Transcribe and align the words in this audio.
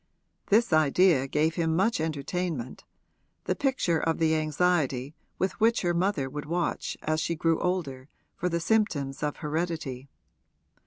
This 0.47 0.73
idea 0.73 1.27
gave 1.27 1.53
him 1.53 1.75
much 1.75 1.99
entertainment 2.01 2.85
the 3.43 3.53
picture 3.55 3.99
of 3.99 4.17
the 4.17 4.33
anxiety 4.35 5.13
with 5.37 5.51
which 5.59 5.83
her 5.83 5.93
mother 5.93 6.27
would 6.27 6.45
watch 6.47 6.97
as 7.03 7.21
she 7.21 7.35
grew 7.35 7.59
older 7.61 8.09
for 8.35 8.49
the 8.49 8.59
symptoms 8.59 9.21
of 9.21 9.35
heredity. 9.37 10.09